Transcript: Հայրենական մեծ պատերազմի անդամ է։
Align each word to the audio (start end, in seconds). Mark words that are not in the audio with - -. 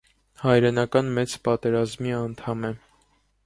Հայրենական 0.43 1.11
մեծ 1.19 1.37
պատերազմի 1.49 2.17
անդամ 2.23 2.69
է։ 2.73 2.77